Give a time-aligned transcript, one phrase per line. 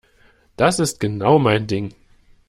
[0.57, 1.93] Das ist genau mein Ding.